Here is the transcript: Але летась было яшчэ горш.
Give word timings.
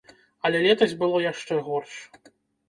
Але 0.47 0.61
летась 0.63 0.95
было 1.03 1.21
яшчэ 1.25 1.59
горш. 1.69 1.93